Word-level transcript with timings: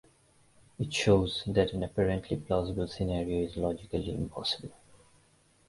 It 0.79 0.91
shows 0.91 1.43
that 1.45 1.73
an 1.73 1.83
apparently 1.83 2.35
plausible 2.35 2.87
scenario 2.87 3.45
is 3.45 3.55
logically 3.55 4.11
impossible. 4.15 4.73